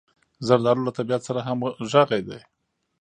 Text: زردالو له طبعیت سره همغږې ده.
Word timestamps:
زردالو 0.47 0.85
له 0.87 0.91
طبعیت 0.97 1.21
سره 1.27 1.39
همغږې 1.47 2.21
ده. 2.27 2.39